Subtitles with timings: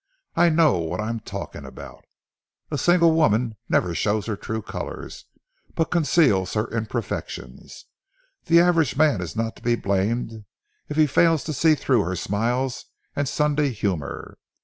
[0.35, 2.05] I know what I'm talking about.
[2.71, 5.25] A single woman never shows her true colors,
[5.75, 7.85] but conceals her imperfections.
[8.45, 10.43] The average man is not to be blamed
[10.89, 12.85] if he fails to see through her smiles
[13.15, 14.39] and Sunday humor.